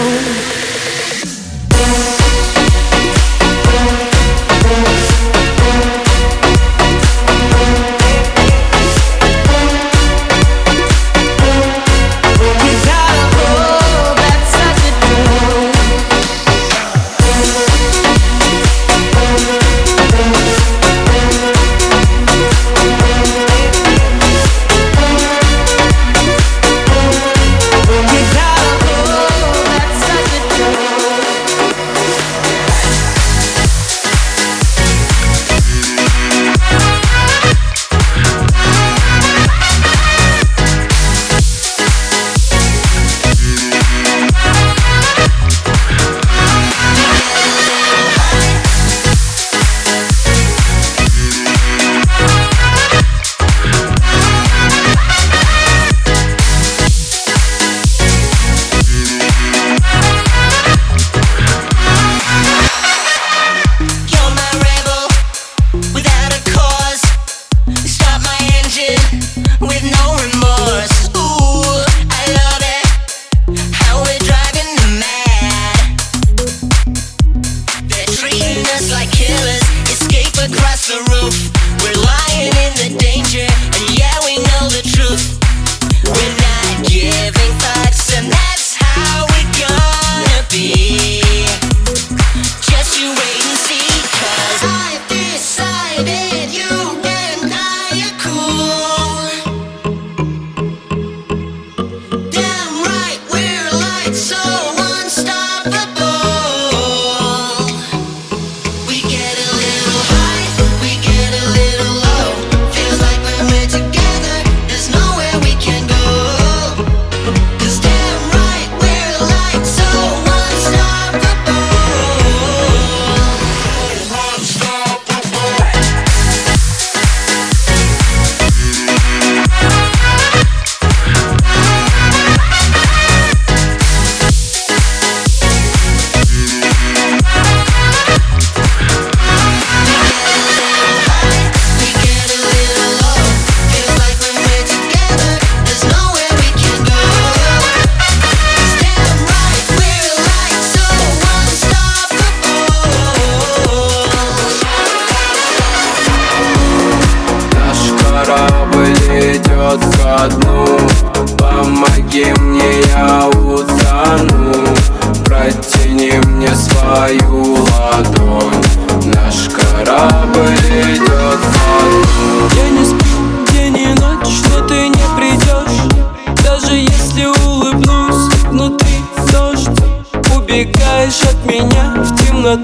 alone 0.00 0.39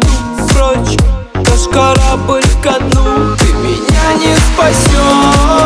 тут 0.00 0.48
прочь 0.52 0.98
Наш 1.34 1.68
корабль 1.72 2.44
ко 2.62 2.78
дну 2.80 3.36
Ты 3.38 3.52
меня 3.52 4.14
не 4.18 4.36
спасешь. 4.36 5.63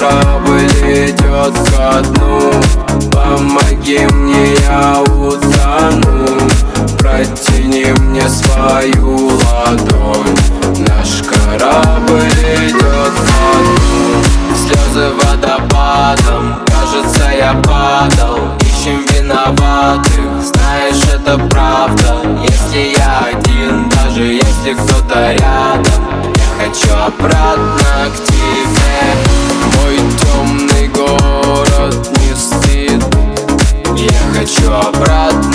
корабль 0.00 0.66
идет 0.82 1.54
ко 1.70 2.00
дну. 2.02 2.52
Помоги 3.12 3.98
мне, 4.12 4.54
я 4.66 5.02
утону. 5.02 6.48
Протяни 6.98 7.84
мне 8.00 8.26
свою 8.28 9.28
ладонь. 9.28 10.36
Наш 10.78 11.22
корабль 11.22 12.30
идет 12.64 13.12
ко 13.26 13.44
дну. 13.60 14.22
Слезы 14.56 15.10
водопадом, 15.10 16.60
кажется 16.66 17.30
я 17.36 17.54
падал. 17.62 18.38
Ищем 18.60 19.04
виноватых, 19.12 20.42
знаешь 20.42 21.04
это 21.12 21.38
правда. 21.50 22.22
Если 22.42 22.96
я 22.96 23.28
один, 23.32 23.90
даже 23.90 24.22
если 24.22 24.72
кто-то 24.72 25.32
рядом 25.32 26.04
Я 26.36 26.64
хочу 26.64 26.90
обратно 27.06 28.10
к 28.14 28.30
тебе. 28.30 29.59
Мой 29.76 29.96
темный 30.20 30.88
город 30.88 32.08
не 32.18 32.34
спит 32.34 33.02
Я 33.96 34.38
хочу 34.38 34.72
обратно 34.72 35.49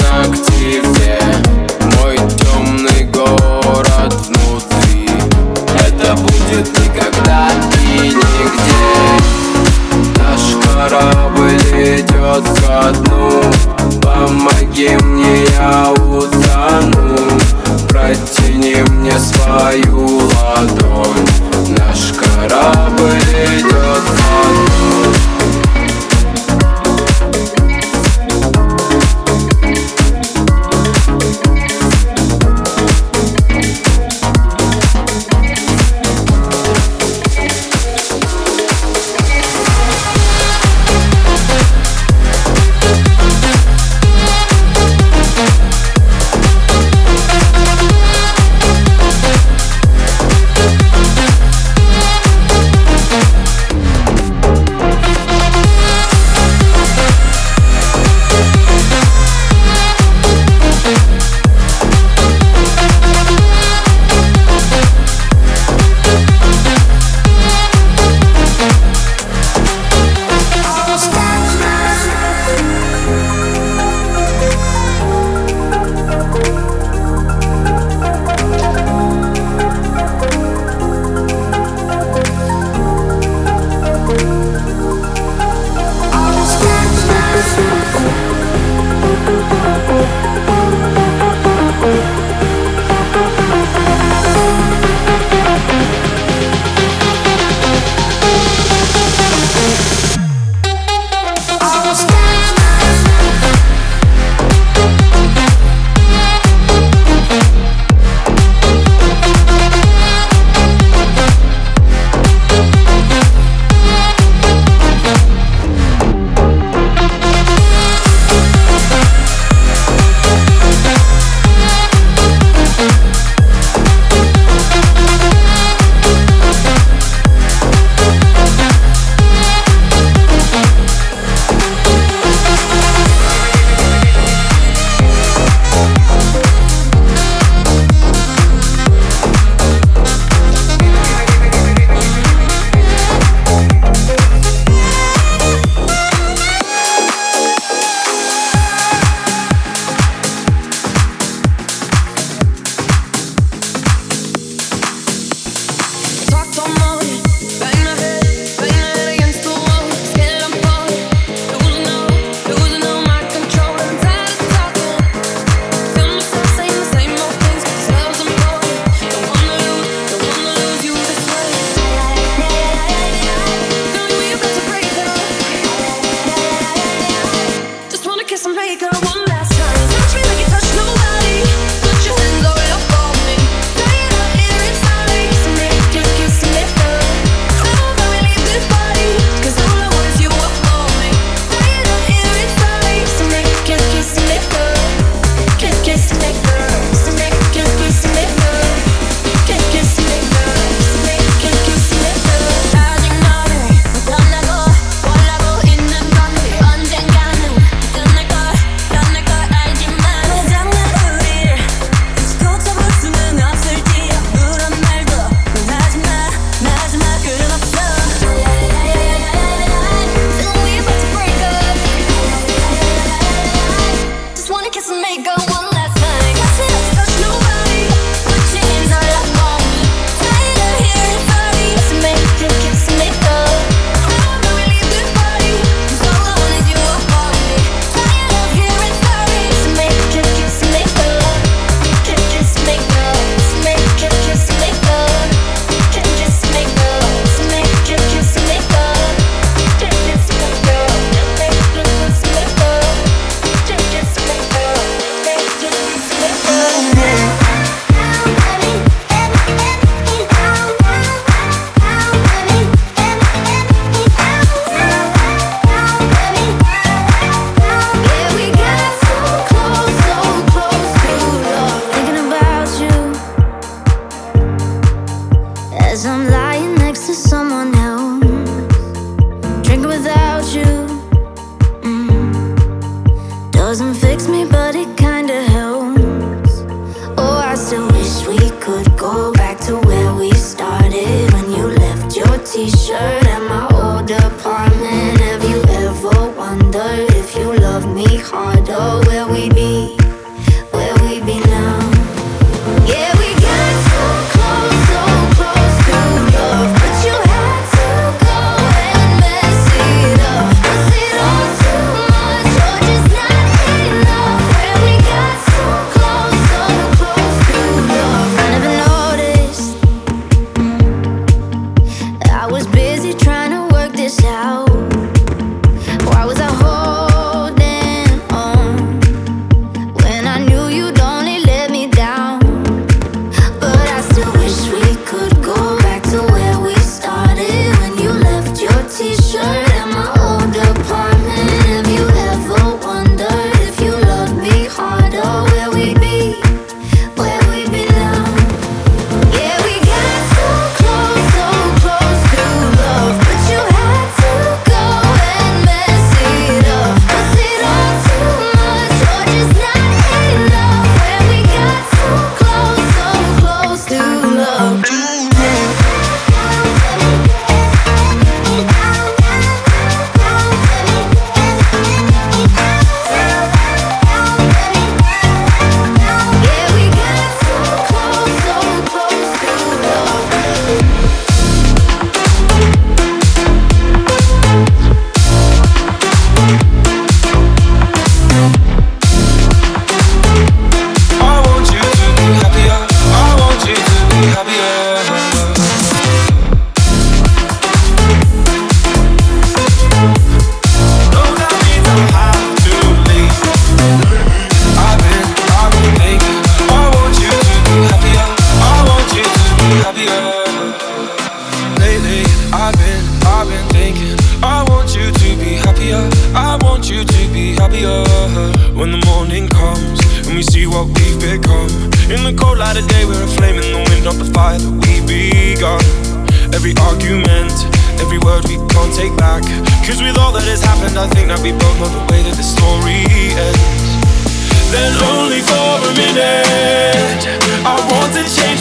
t-shirt. 292.55 293.24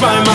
try 0.04 0.22
my 0.24 0.33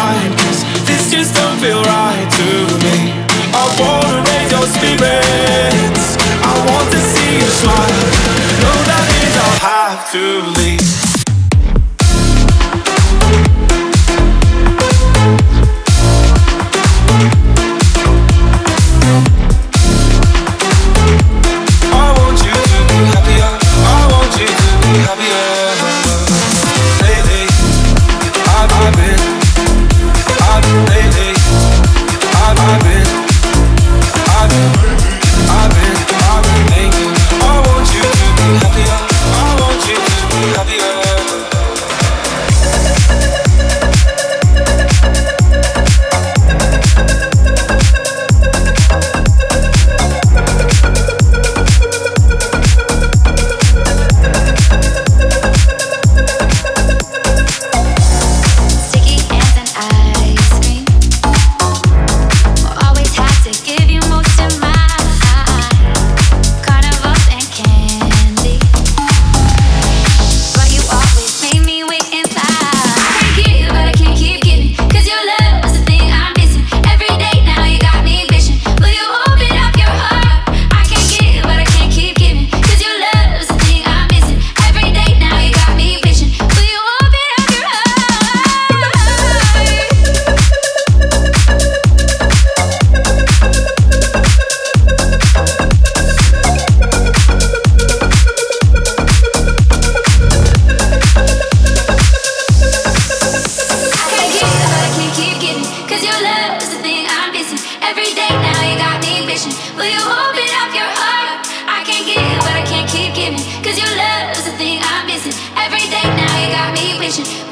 Will 109.47 109.87
you 109.87 110.03
open 110.03 110.49
up 110.59 110.75
your 110.75 110.91
heart? 110.99 111.47
I 111.63 111.79
can't 111.87 112.03
give, 112.03 112.19
but 112.43 112.59
I 112.59 112.63
can't 112.67 112.89
keep 112.91 113.15
giving. 113.15 113.39
Cause 113.63 113.79
your 113.79 113.87
is 114.35 114.43
the 114.43 114.51
thing 114.57 114.81
I'm 114.83 115.07
missing. 115.07 115.31
Every 115.55 115.87
day 115.87 116.03
now 116.03 116.43
you 116.43 116.51
got 116.51 116.73
me 116.73 116.99
wishing. 116.99 117.48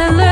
the 0.00 0.29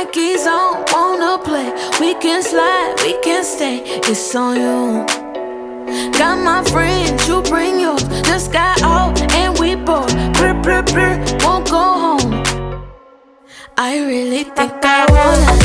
Nikes, 0.00 0.46
I 0.46 0.56
don't 0.56 0.92
wanna 0.94 1.44
play. 1.44 1.68
We 2.00 2.14
can 2.14 2.42
slide, 2.42 2.94
we 3.04 3.20
can 3.20 3.44
stay. 3.44 3.82
It's 4.08 4.34
on 4.34 4.56
you. 4.56 5.04
Got 6.12 6.38
my 6.38 6.64
friends, 6.70 7.28
you 7.28 7.42
bring 7.42 7.78
yours. 7.78 8.02
Just 8.22 8.50
got 8.50 8.80
out 8.82 9.20
and 9.32 9.58
we 9.58 9.74
both 9.74 10.10
brr 10.38 10.54
brr 10.62 10.82
brr 10.84 11.18
won't 11.44 11.68
go 11.68 11.84
home. 12.04 12.32
I 13.76 13.98
really 13.98 14.44
think 14.44 14.72
I 14.82 15.04
wanna. 15.12 15.59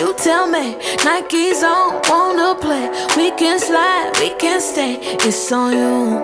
you 0.00 0.14
tell 0.14 0.46
me. 0.46 0.74
Nikes 1.04 1.62
on, 1.62 2.00
wanna 2.08 2.54
play. 2.60 2.88
We 3.16 3.30
can 3.32 3.58
slide, 3.58 4.12
we 4.20 4.30
can 4.38 4.60
stay. 4.60 4.98
It's 5.26 5.52
on 5.52 5.72
you. 5.72 6.22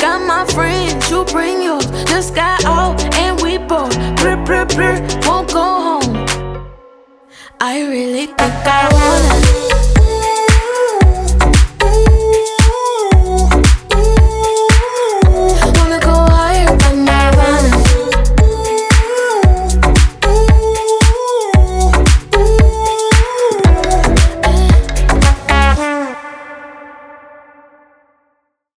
Got 0.00 0.26
my 0.26 0.44
friends, 0.52 1.10
you 1.10 1.24
bring 1.24 1.62
yours. 1.62 1.86
Just 2.06 2.34
got 2.34 2.64
out 2.64 3.02
and 3.14 3.40
we 3.40 3.58
both. 3.58 3.94
Brr, 4.16 4.36
brr, 4.44 4.66
brr, 4.66 4.96
won't 5.26 5.52
go 5.52 5.62
home. 5.86 6.26
I 7.60 7.82
really 7.82 8.26
think 8.26 8.66
I 8.66 8.88
wanna. 8.92 9.89